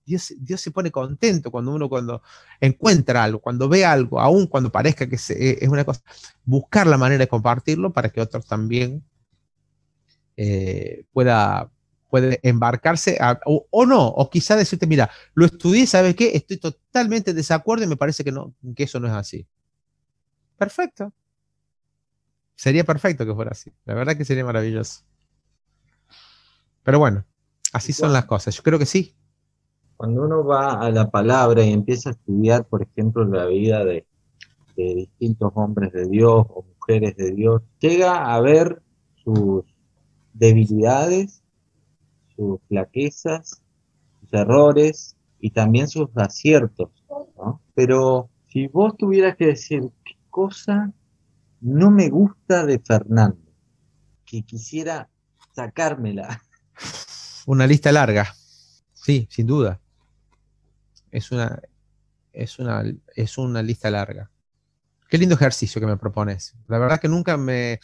[0.04, 2.24] Dios, se pone contento cuando uno cuando
[2.60, 6.02] encuentra algo, cuando ve algo, aun cuando parezca que es una cosa,
[6.44, 9.04] buscar la manera de compartirlo para que otros también
[10.36, 11.70] eh, pueda,
[12.10, 16.32] puede embarcarse o, no, o quizá decirte, mira, lo estudié, ¿sabes qué?
[16.34, 19.46] Estoy totalmente en desacuerdo y me parece que, no, que eso no es así.
[20.58, 21.14] Perfecto.
[22.62, 23.72] Sería perfecto que fuera así.
[23.86, 25.02] La verdad que sería maravilloso.
[26.84, 27.26] Pero bueno,
[27.74, 28.56] así son las cosas.
[28.56, 29.16] Yo creo que sí,
[29.98, 34.06] cuando uno va a la palabra y empieza a estudiar, por ejemplo, la vida de,
[34.76, 38.80] distintos hombres de Dios o mujeres de Dios, llega a ver
[39.24, 39.64] sus
[40.32, 41.42] debilidades,
[42.36, 43.64] sus flaquezas,
[44.20, 46.92] sus errores y también sus aciertos.
[47.74, 50.94] Pero si vos tuvieras que decir qué cosa
[51.62, 53.42] no me gusta de Fernando,
[54.26, 55.10] que quisiera
[55.54, 56.42] sacármela.
[57.46, 58.34] Una lista larga,
[58.94, 59.82] sí, sin duda
[61.12, 61.62] es una,
[62.34, 62.84] es una,
[63.16, 64.32] es una lista larga.
[65.10, 66.56] Qué lindo ejercicio que me propones.
[66.68, 67.80] La verdad que nunca me,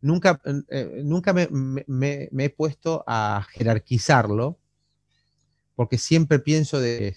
[0.00, 4.58] nunca, eh, nunca me, he puesto a jerarquizarlo,
[5.76, 7.16] porque siempre pienso de...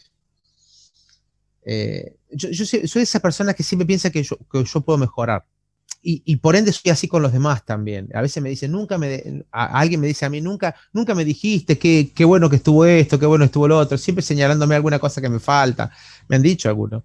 [1.68, 5.48] Eh, yo, soy, esa persona que siempre piensa que yo, que yo puedo mejorar
[6.08, 8.10] y, por ende soy así con los demás también.
[8.14, 11.80] A veces me dicen, nunca me, alguien me dice a mí, nunca, nunca me dijiste
[11.80, 15.20] qué, qué bueno que estuvo esto, qué bueno estuvo lo otro, siempre señalándome alguna cosa
[15.20, 15.92] que me falta.
[16.28, 17.04] Me han dicho algunos.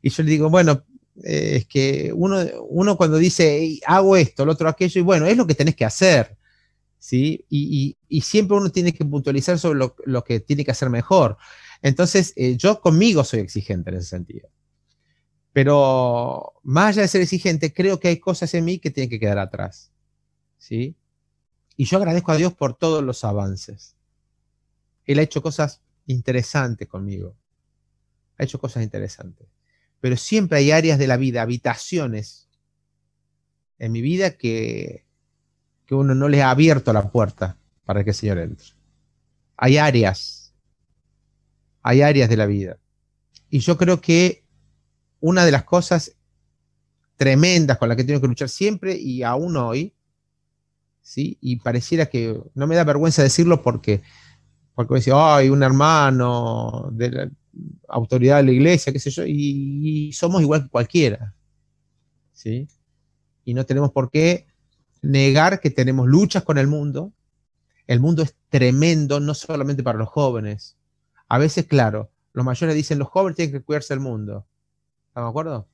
[0.00, 0.82] Y yo le digo, bueno,
[1.22, 2.38] eh, es que uno,
[2.70, 5.84] uno cuando dice, hago esto, lo otro aquello, y bueno, es lo que tenés que
[5.84, 6.38] hacer.
[6.98, 7.44] ¿sí?
[7.50, 11.36] Y, y, siempre uno tiene que puntualizar sobre lo, lo que tiene que hacer mejor.
[11.82, 14.48] Entonces, eh, yo conmigo soy exigente en ese sentido.
[15.58, 19.18] Pero más allá de ser exigente, creo que hay cosas en mí que tienen que
[19.18, 19.90] quedar atrás.
[20.56, 20.94] ¿sí?
[21.76, 23.96] Y yo agradezco a Dios por todos los avances.
[25.04, 27.34] Él ha hecho cosas interesantes conmigo.
[28.38, 29.48] Ha hecho cosas interesantes.
[29.98, 32.48] Pero siempre hay áreas de la vida, habitaciones
[33.80, 35.06] en mi vida que,
[35.86, 38.68] que uno no le ha abierto la puerta para que el Señor entre.
[39.56, 40.54] Hay áreas.
[41.82, 42.78] Hay áreas de la vida.
[43.50, 44.46] Y yo creo que
[45.20, 46.16] una de las cosas
[47.16, 49.92] tremendas con las que tengo que luchar siempre y aún hoy,
[51.02, 51.36] ¿sí?
[51.40, 54.02] Y pareciera que no me da vergüenza decirlo porque,
[54.74, 57.30] porque me decía, ay, un hermano de la
[57.88, 61.34] autoridad de la iglesia, qué sé yo, y, somos igual que cualquiera,
[62.32, 62.68] ¿sí?
[63.44, 64.46] Y no tenemos por qué
[65.02, 67.12] negar que tenemos luchas con el mundo.
[67.86, 70.76] El mundo es tremendo, no solamente para los jóvenes.
[71.28, 74.46] A veces, claro, los mayores dicen, los jóvenes tienen que cuidarse del mundo
[75.18, 75.68] ¿Estamos de acuerdo?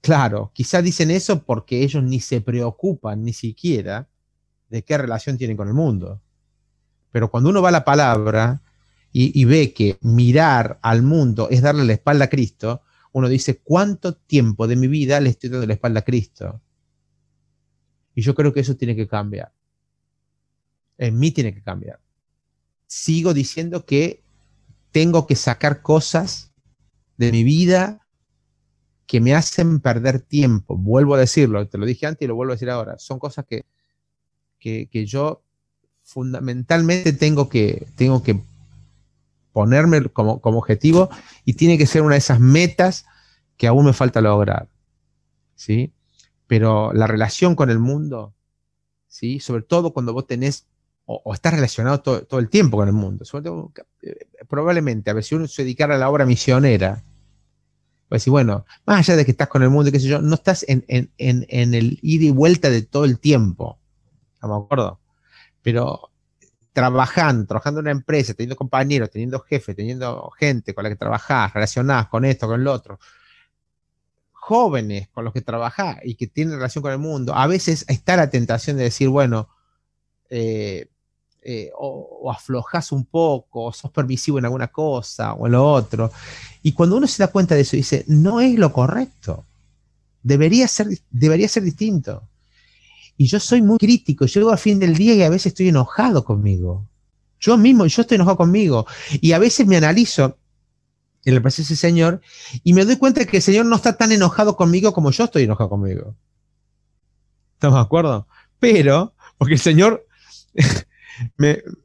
[0.00, 4.08] Claro, quizás dicen eso porque ellos ni se preocupan ni siquiera
[4.68, 6.22] de qué relación tienen con el mundo.
[7.10, 8.62] Pero cuando uno va a la palabra
[9.10, 14.14] y, ve que mirar al mundo es darle la espalda a Cristo, uno dice, ¿cuánto
[14.14, 16.62] tiempo de mi vida le estoy dando la espalda a Cristo?
[18.14, 19.52] Y yo creo que eso tiene que cambiar.
[20.96, 21.98] En mí tiene que cambiar.
[22.86, 24.22] Sigo diciendo que
[24.92, 26.52] tengo que sacar cosas
[27.16, 28.01] de mi vida
[29.12, 30.74] que me hacen perder tiempo.
[30.74, 32.98] Vuelvo a decirlo, te lo dije antes y lo vuelvo a decir ahora.
[32.98, 33.66] Son cosas que,
[34.58, 35.42] que, yo
[36.02, 38.40] fundamentalmente tengo que, tengo que
[39.52, 41.10] ponerme como, como, objetivo
[41.44, 43.04] y tiene que ser una de esas metas
[43.58, 44.66] que aún me falta lograr.
[45.56, 45.92] ¿sí?
[46.46, 48.32] Pero la relación con el mundo
[49.08, 49.40] ¿sí?
[49.40, 50.64] Sobre todo cuando vos tenés
[51.04, 53.26] o, estás relacionado todo, el tiempo con el mundo.
[54.00, 57.04] Eh, probablemente, a ver, si uno se dedicara a la obra misionera,
[58.12, 60.34] pues decir, bueno, más allá de que estás con el mundo, qué sé yo, no
[60.34, 60.84] estás en,
[61.16, 63.78] el ida y vuelta de todo el tiempo.
[64.34, 65.00] ¿Estamos de acuerdo?
[65.62, 66.10] Pero
[66.74, 71.54] trabajando, trabajando en una empresa, teniendo compañeros, teniendo jefes, teniendo gente con la que trabajás,
[71.54, 72.98] relacionás con esto, con lo otro,
[74.32, 78.14] jóvenes con los que trabajás y que tienen relación con el mundo, a veces está
[78.18, 79.48] la tentación de decir, bueno,
[80.28, 80.90] eh,
[81.44, 86.12] eh, o, aflojas un poco, o sos permisivo en alguna cosa o en lo otro.
[86.62, 89.44] Y cuando uno se da cuenta de eso, dice, no es lo correcto.
[90.22, 92.22] Debería ser, debería ser distinto.
[93.16, 96.24] Y yo soy muy crítico, llego al fin del día y a veces estoy enojado
[96.24, 96.86] conmigo.
[97.40, 98.86] Yo mismo, yo estoy enojado conmigo.
[99.20, 100.38] Y a veces me analizo
[101.24, 102.20] en el proceso del Señor
[102.62, 105.42] y me doy cuenta que el Señor no está tan enojado conmigo como yo estoy
[105.42, 106.14] enojado conmigo.
[107.54, 108.28] ¿Estamos de acuerdo?
[108.60, 110.06] Pero, porque el Señor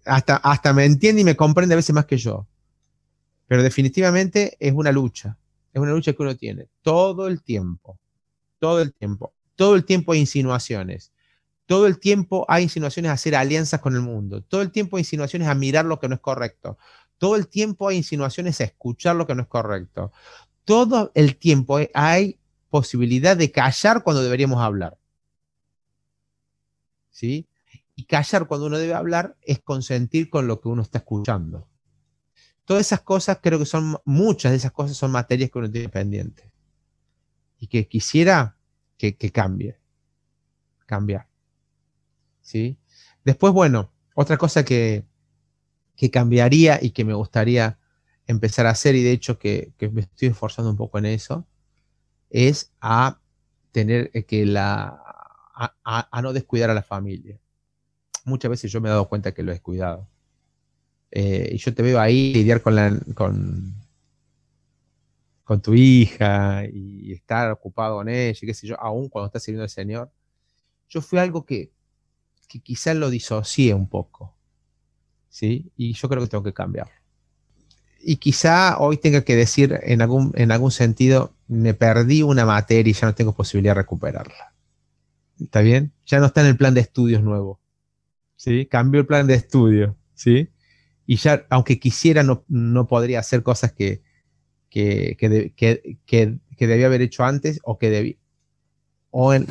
[0.05, 2.47] hasta, hasta me entiende y me comprende a veces más que yo.
[3.47, 5.37] Pero definitivamente es una lucha.
[5.73, 7.97] Es una lucha que uno tiene todo el tiempo.
[8.59, 9.33] Todo el tiempo.
[9.55, 11.11] Todo el tiempo hay insinuaciones.
[11.65, 14.41] Todo el tiempo hay insinuaciones a hacer alianzas con el mundo.
[14.41, 16.77] Todo el tiempo hay insinuaciones a mirar lo que no es correcto.
[17.17, 20.11] Todo el tiempo hay insinuaciones a escuchar lo que no es correcto.
[20.65, 24.97] Todo el tiempo hay posibilidad de callar cuando deberíamos hablar.
[27.09, 27.47] ¿Sí?
[27.97, 31.67] Y callar cuando uno debe hablar es consentir con lo que uno está escuchando.
[32.63, 35.89] Todas esas cosas, creo que son, muchas de esas cosas son materias que uno tiene
[35.89, 36.51] pendiente.
[37.57, 38.55] Y que quisiera
[38.99, 39.79] que, cambie.
[40.85, 41.27] Cambiar.
[42.41, 42.77] ¿Sí?
[43.25, 45.03] Después, bueno, otra cosa que,
[45.95, 47.79] que cambiaría y que me gustaría
[48.27, 51.47] empezar a hacer, y de hecho que, me estoy esforzando un poco en eso,
[52.29, 53.19] es a
[53.71, 55.01] tener que la,
[55.83, 57.39] a no descuidar a la familia
[58.27, 60.07] muchas veces yo me he dado cuenta que lo he descuidado.
[61.11, 62.75] Eh, y yo te veo ahí lidiar con,
[63.15, 63.73] con,
[65.43, 69.63] con tu hija y estar ocupado con ella, qué sé yo, aún cuando estás sirviendo
[69.63, 70.11] al Señor.
[70.89, 71.71] Yo fui algo que,
[72.47, 74.37] que quizás lo disocié un poco.
[75.29, 75.71] ¿sí?
[75.77, 76.89] Y yo creo que tengo que cambiar.
[77.99, 82.89] Y quizá hoy tenga que decir en algún, en algún sentido, me perdí una materia
[82.89, 84.53] y ya no tengo posibilidad de recuperarla.
[85.39, 85.93] ¿Está bien?
[86.05, 87.59] Ya no está en el plan de estudios nuevo.
[88.37, 88.65] ¿Sí?
[88.65, 90.49] Cambió el plan de estudio, ¿sí?
[91.05, 94.01] Y ya, aunque quisiera, no, no podría hacer cosas que,
[94.69, 95.17] que,
[96.57, 98.15] debía haber hecho antes o que debía,
[99.11, 99.47] o, en,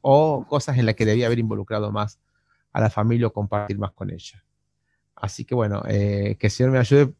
[0.00, 2.20] o cosas en las que debía haber involucrado más
[2.72, 4.44] a la familia o compartir más con ella.
[5.14, 7.14] Así que bueno, eh, que el Señor me ayude,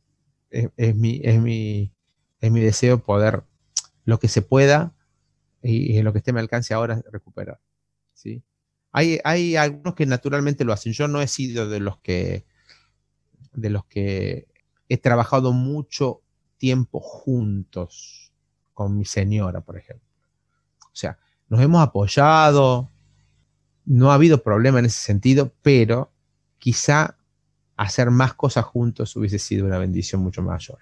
[0.51, 1.93] es, mi, es, mi,
[2.41, 3.45] es mi deseo poder
[4.05, 4.95] lo que se pueda
[5.63, 7.61] y, en lo que esté me alcance ahora recuperar.
[8.93, 10.93] Hay, algunos que naturalmente lo hacen.
[10.93, 12.45] Yo no he sido de los que
[13.53, 14.47] de los que
[14.89, 16.23] he trabajado mucho
[16.57, 18.33] tiempo juntos
[18.75, 20.09] con mi señora, por ejemplo.
[20.87, 22.91] O sea, nos hemos apoyado,
[23.85, 26.13] no ha habido problema en ese sentido, pero
[26.59, 27.17] quizá
[27.77, 30.79] hacer más cosas juntos hubiese sido una bendición mucho mayor.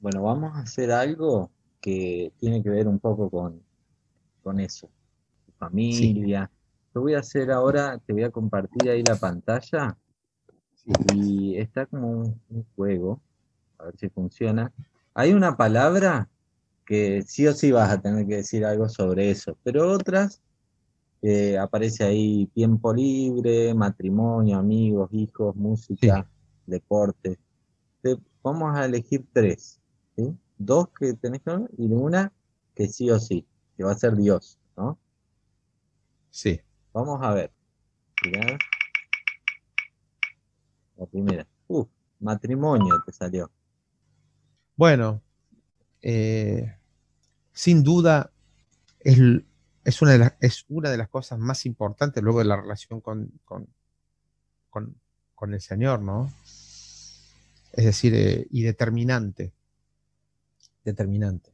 [0.00, 1.50] Bueno, vamos a hacer algo
[1.80, 3.62] que tiene que ver un poco con,
[4.42, 4.88] con eso.
[5.58, 6.50] Familia,
[6.96, 9.98] lo voy a hacer ahora, te voy a compartir ahí la pantalla.
[11.14, 12.08] Y está como
[12.48, 13.20] un, juego,
[13.76, 14.72] a ver si funciona.
[15.12, 16.26] Hay una palabra
[16.86, 20.40] que sí o sí vas a tener que decir algo sobre eso, pero otras
[21.60, 26.26] aparece ahí tiempo libre, matrimonio, amigos, hijos, música,
[26.64, 27.38] deporte.
[28.42, 29.78] vamos a elegir tres,
[30.56, 32.32] Dos que tenés que y una
[32.74, 34.98] que sí o sí, que va a ser Dios, ¿no?
[36.30, 36.62] Sí.
[36.96, 37.52] Vamos a ver.
[40.96, 41.46] La primera.
[41.68, 41.88] Uf,
[42.20, 43.50] matrimonio te salió.
[44.76, 45.20] Bueno,
[46.00, 46.74] eh,
[47.52, 48.30] sin duda
[49.00, 49.18] es,
[50.00, 53.30] una de las, es una de las cosas más importantes luego de la relación con,
[53.44, 53.68] con,
[55.52, 56.32] el Señor, ¿no?
[57.74, 59.52] Es decir, eh, y determinante.
[60.82, 61.52] Determinante.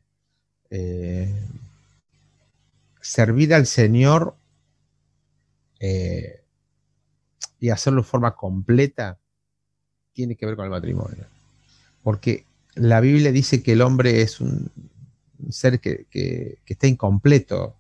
[0.71, 1.35] Eh,
[3.01, 4.37] servir al Señor
[5.85, 6.45] eh,
[7.59, 9.19] y hacerlo de forma completa,
[10.13, 11.27] tiene que ver con el matrimonio.
[12.05, 14.71] Porque la Biblia dice que el hombre es un
[15.51, 16.07] ser que,
[16.65, 17.77] está incompleto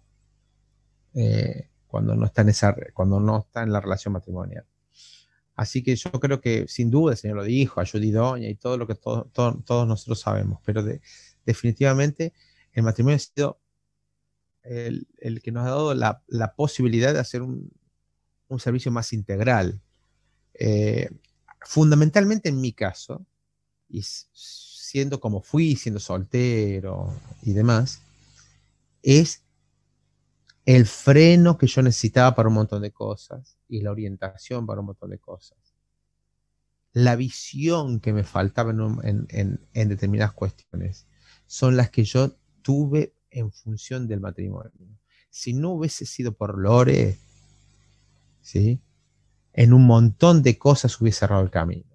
[1.14, 4.66] eh, cuando, no está en esa, cuando no está en la relación matrimonial.
[5.54, 8.88] Así que yo creo que sin duda el Señor lo dijo, ayudidoña y todo lo
[8.88, 10.82] que todos nosotros sabemos, pero
[11.46, 12.32] definitivamente
[12.72, 13.60] el matrimonio ha sido
[14.64, 15.06] el,
[15.40, 17.70] que nos ha dado la posibilidad de hacer un,
[18.52, 19.80] un servicio más integral.
[20.54, 21.10] Eh,
[21.60, 23.24] fundamentalmente en mi caso,
[23.88, 28.02] y siendo como fui, siendo soltero y demás,
[29.02, 29.42] es
[30.64, 34.86] el freno que yo necesitaba para un montón de cosas y la orientación para un
[34.86, 35.58] montón de cosas.
[36.92, 39.26] La visión que me faltaba en,
[39.72, 41.06] en determinadas cuestiones
[41.46, 44.72] son las que yo tuve en función del matrimonio.
[45.30, 47.18] Si no hubiese sido por Lore,
[48.42, 48.80] ¿sí?
[49.54, 51.92] en un montón de cosas hubiese cerrado el camino.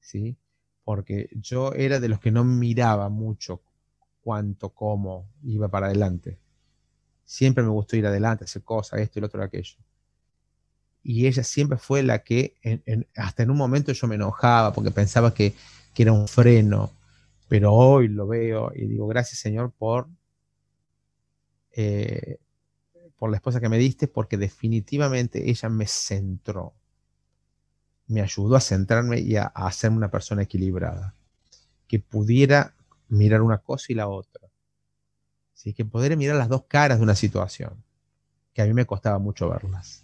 [0.00, 0.36] ¿sí?
[0.84, 3.62] Porque yo era de los que no miraba mucho
[4.20, 6.38] cuánto, cómo iba para adelante.
[7.24, 9.76] Siempre me gustó ir adelante, hacer cosas, esto y lo otro, aquello.
[11.02, 12.54] Y ella siempre fue la que,
[13.16, 15.54] hasta en un momento yo me enojaba porque pensaba que,
[15.94, 16.92] que era un freno,
[17.48, 20.08] pero hoy lo veo y digo, gracias Señor por
[21.72, 22.38] eh,
[23.22, 26.74] por la esposa que me diste, porque definitivamente ella me centró,
[28.08, 31.14] me ayudó a centrarme y a, hacerme una persona equilibrada,
[31.86, 32.74] que pudiera
[33.08, 34.48] mirar una cosa y la otra,
[35.54, 35.72] ¿sí?
[35.72, 37.84] que pudiera mirar las dos caras de una situación,
[38.52, 40.02] que a mí me costaba mucho verlas.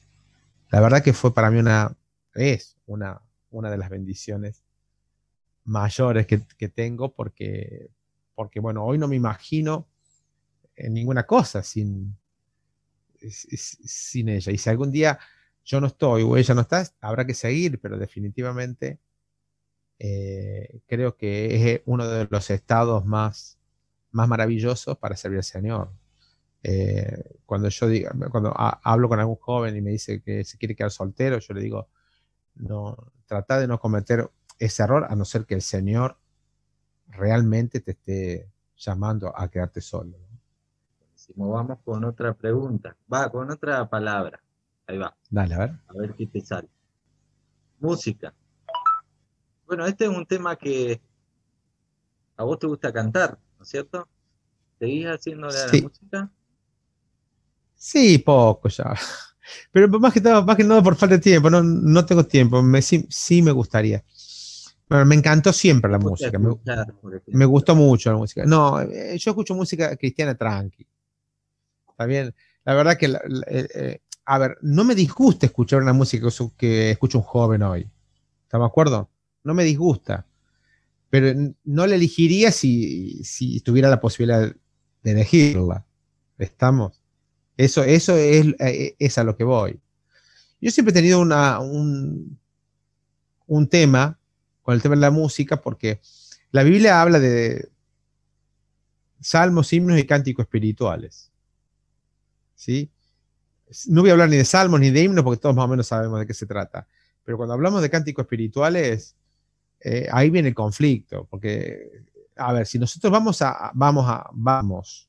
[0.71, 1.97] La verdad que fue para mí una,
[2.35, 4.63] es una, una de las bendiciones
[5.65, 7.91] mayores que, que tengo, porque,
[8.37, 9.89] porque, bueno, hoy no me imagino
[10.77, 12.17] en ninguna cosa sin,
[13.31, 14.53] sin ella.
[14.53, 15.19] Y si algún día
[15.65, 18.99] yo no estoy o ella no está, habrá que seguir, pero definitivamente
[19.99, 23.59] eh, creo que es uno de los estados más,
[24.13, 25.93] más maravillosos para servir al Señor.
[26.63, 30.75] Eh, cuando yo digo, cuando hablo con algún joven y me dice que se quiere
[30.75, 31.89] quedar soltero, yo le digo,
[32.55, 36.19] no, trata de no cometer ese error a no ser que el Señor
[37.09, 40.28] realmente te esté llamando a quedarte solo
[41.35, 42.97] vamos con otra pregunta.
[43.13, 44.41] Va, con otra palabra.
[44.87, 45.15] Ahí va.
[45.31, 45.71] Dale, a ver.
[45.89, 46.69] A ver qué te sale.
[47.81, 48.35] Música.
[49.67, 51.01] Bueno, este es un tema que
[52.37, 54.09] a vos te gusta cantar, ¿no es cierto?
[54.79, 56.31] ¿Seguís haciendo la música?
[57.75, 58.95] Sí, poco ya.
[59.73, 62.63] Pero más que todo, más que nada por falta de tiempo, no, no tengo tiempo.
[62.63, 64.03] Me, sí, sí me gustaría.
[64.89, 66.39] Bueno, me encantó siempre la música.
[66.39, 66.57] Me,
[67.27, 68.45] me, gustó mucho la música.
[68.47, 70.87] No, eh, yo escucho música cristiana tranqui.
[72.07, 72.35] Bien.
[72.65, 77.19] La verdad que, eh, eh, a ver, no me disgusta escuchar una música que escucha
[77.19, 77.89] un joven hoy.
[78.43, 79.11] ¿Estamos de acuerdo?
[79.45, 80.27] No me disgusta.
[81.11, 84.55] Pero no la elegiría si, si tuviera la posibilidad
[85.03, 85.87] de elegirla.
[86.37, 87.01] ¿Estamos?
[87.57, 89.81] Eso, eso es, eh, es a lo que voy.
[90.61, 92.39] Yo siempre he tenido una, un,
[93.47, 94.19] un tema
[94.63, 96.01] con el tema de la música porque
[96.51, 97.71] la Biblia habla de
[99.21, 101.28] salmos, himnos y cánticos espirituales.
[102.59, 102.91] ¿Sí?
[103.87, 105.87] No voy a hablar ni de salmos ni de himnos porque todos más o menos
[105.87, 106.87] sabemos de qué se trata.
[107.25, 109.17] Pero cuando hablamos de cánticos espirituales,
[109.81, 111.27] eh, ahí viene el conflicto.
[111.31, 112.05] Porque,
[112.37, 115.09] a ver, si nosotros vamos a, vamos a, vamos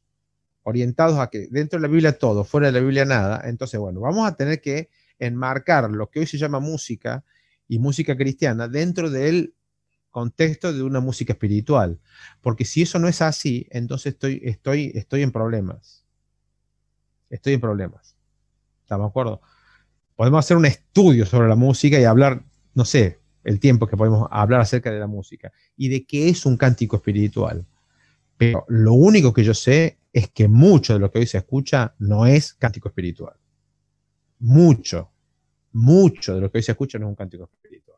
[0.63, 4.01] orientados a que dentro de la Biblia todo, fuera de la Biblia nada, entonces, bueno,
[4.01, 7.23] vamos a tener que enmarcar lo que hoy se llama música
[7.67, 9.55] y música cristiana dentro del
[10.11, 11.99] contexto de una música espiritual.
[12.41, 15.98] Porque si eso no es así, entonces estoy, estoy, estoy en problemas
[17.30, 18.15] estoy en problemas.
[18.82, 19.41] ¿Estamos de acuerdo?
[20.15, 24.27] Podemos hacer un estudio sobre la música y hablar, no sé, el tiempo que podemos
[24.32, 27.65] hablar acerca de la música y de qué es un cántico espiritual.
[28.38, 31.93] Pero lo único que yo sé es que mucho de lo que hoy se escucha
[31.99, 33.36] no es cántico espiritual.
[34.39, 35.11] Mucho,
[35.71, 37.97] mucho de lo que hoy se escucha no es un cántico espiritual.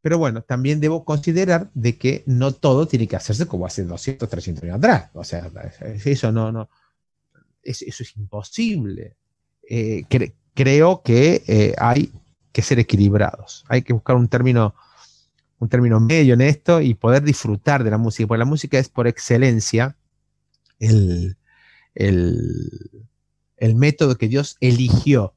[0.00, 4.28] Pero bueno, también debo considerar de que no todo tiene que hacerse como hace 200,
[4.28, 5.10] 300 años atrás.
[5.14, 5.50] O sea,
[6.04, 6.70] eso no, no,
[7.62, 9.16] eso es imposible.
[9.68, 10.04] Eh,
[10.54, 12.12] creo que eh, hay
[12.52, 13.64] que ser equilibrados.
[13.68, 14.74] Hay que buscar un término,
[15.58, 18.88] un término medio en esto y poder disfrutar de la música, porque la música es
[18.88, 19.96] por excelencia
[20.78, 21.36] el,
[23.74, 25.34] método que Dios eligió.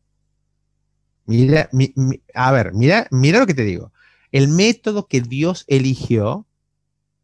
[2.33, 3.91] A ver, mira, mira lo que te digo.
[4.31, 6.47] El método que Dios eligió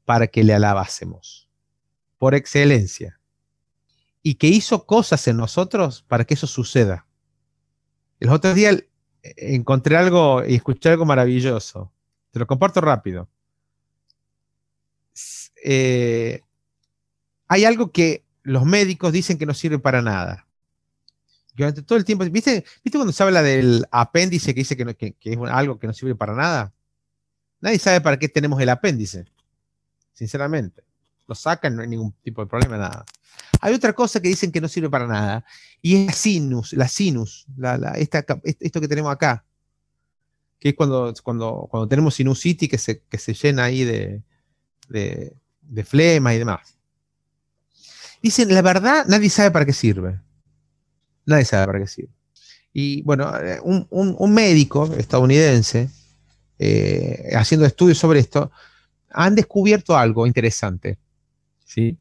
[0.05, 1.49] para que le alabásemos.
[2.17, 3.18] Por excelencia
[4.21, 7.05] y que hizo cosas en nosotros para que eso suceda.
[8.19, 8.85] El otro día eh,
[9.23, 11.91] encontré algo y escuché algo maravilloso.
[12.31, 13.29] Te lo comparto rápido.
[15.63, 16.41] Eh,
[17.47, 20.47] hay algo que los médicos dicen que no sirve para nada.
[21.55, 25.33] Durante todo el tiempo, ¿viste, ¿viste cuando se habla del apéndice que dice que, que
[25.33, 26.73] es algo que no sirve para nada?
[27.59, 29.25] Nadie sabe para qué tenemos el apéndice,
[30.13, 30.83] sinceramente.
[31.29, 33.05] Lo sacan, no hay ningún tipo de problema, nada.
[33.61, 35.45] Hay otra cosa que dicen que no sirve para nada,
[35.81, 37.45] y es la sinus, la sinus,
[38.59, 39.45] esto que tenemos acá,
[40.59, 44.23] que es cuando, cuando, cuando tenemos sinusitis que se, que se llena ahí de,
[44.89, 46.75] de, flema y demás.
[48.21, 50.19] Dicen, la verdad, nadie sabe para qué sirve.
[51.25, 52.11] Nadie sabe para qué sirve.
[52.73, 55.89] Y bueno, eh, un, médico estadounidense,
[56.57, 58.51] eh, haciendo estudios sobre esto,
[59.11, 60.97] han descubierto algo interesante,
[61.69, 61.99] ¿sí?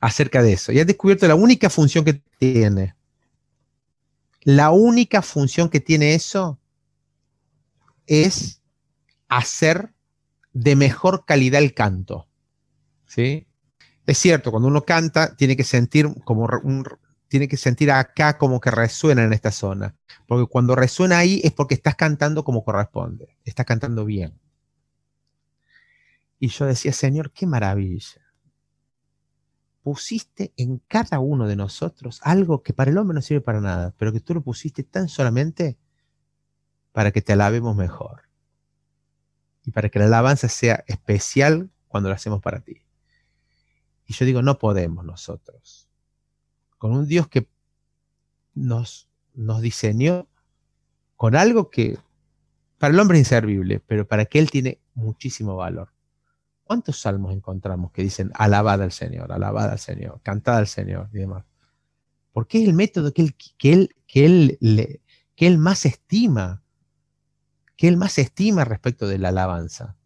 [0.00, 0.72] Acerca de eso.
[0.72, 2.96] Y han descubierto la única función que tiene.
[4.42, 6.58] La única función que tiene eso
[8.06, 8.60] es
[9.28, 9.94] hacer
[10.52, 12.28] de mejor calidad el canto.
[13.06, 13.46] ¿Sí?
[14.04, 16.48] Es cierto, cuando uno canta, tiene que sentir como
[17.28, 19.94] tiene que sentir acá como que resuena en esta zona.
[20.26, 23.38] Porque cuando resuena ahí es porque estás cantando como corresponde.
[23.44, 24.38] Estás cantando bien.
[26.38, 28.23] Y yo decía, Señor, qué maravilla.
[29.84, 33.94] Pusiste en cada uno de nosotros algo que para el hombre no sirve para nada,
[33.98, 35.76] pero que tú lo pusiste tan solamente
[36.92, 38.22] para que te alabemos mejor.
[39.62, 42.80] Y para que la alabanza sea especial cuando la hacemos para ti.
[44.06, 45.86] Y yo digo, no podemos nosotros.
[46.78, 47.46] Con un Dios que
[48.54, 50.26] nos, nos diseñó
[51.16, 51.98] con algo que
[52.78, 55.90] para el hombre es inservible, pero para que Él tiene muchísimo valor.
[56.64, 61.18] ¿Cuántos salmos encontramos que dicen alabada al Señor, alabada al Señor, cantada al Señor y
[61.18, 61.44] demás?
[62.32, 65.00] Porque es el método que Él, que él, que él,
[65.36, 66.62] que él más estima,
[67.76, 69.96] que Él más estima respecto de la alabanza.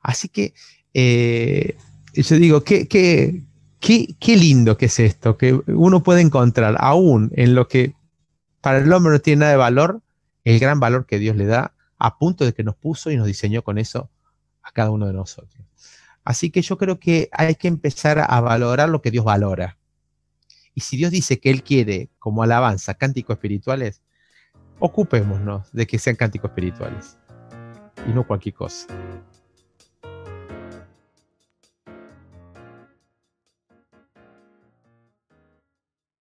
[0.00, 0.54] Así que
[0.94, 1.76] eh,
[2.14, 3.44] yo digo, qué, qué,
[3.80, 7.94] qué, lindo que es esto, que uno puede encontrar aún en lo que
[8.60, 10.02] para el hombre no tiene nada de valor,
[10.44, 13.26] el gran valor que Dios le da, a punto de que nos puso y nos
[13.26, 14.10] diseñó con eso
[14.62, 15.64] a cada uno de nosotros.
[16.24, 19.78] Así que yo creo que hay que empezar a valorar lo que Dios valora.
[20.74, 24.02] Y si Dios dice que Él quiere como alabanza cánticos espirituales,
[24.78, 27.18] ocupémonos de que sean cánticos espirituales
[28.06, 28.86] y no cualquier cosa.